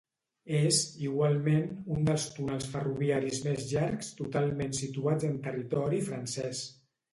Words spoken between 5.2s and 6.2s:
en territori